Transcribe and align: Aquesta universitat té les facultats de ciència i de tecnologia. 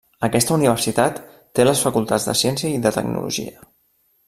Aquesta 0.27 0.53
universitat 0.53 1.19
té 1.59 1.67
les 1.67 1.83
facultats 1.89 2.27
de 2.31 2.35
ciència 2.41 2.73
i 2.79 2.83
de 2.87 2.93
tecnologia. 2.99 3.65